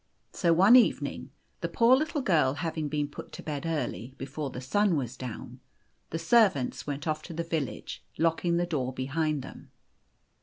So 0.33 0.51
one 0.51 0.75
evening, 0.75 1.29
the 1.59 1.69
poor 1.69 1.95
little 1.95 2.23
girl 2.23 2.55
having 2.55 2.89
been 2.89 3.07
put 3.07 3.31
to 3.33 3.43
bed 3.43 3.67
early, 3.67 4.15
before 4.17 4.49
the 4.49 4.59
sun 4.59 4.95
was 4.97 5.15
down, 5.15 5.59
the 6.09 6.17
servants 6.17 6.87
went 6.87 7.07
off 7.07 7.21
to 7.21 7.33
the 7.35 7.43
village, 7.43 8.03
locking 8.17 8.57
the 8.57 8.65
door 8.65 8.91
behind 8.93 9.43
them. 9.43 9.69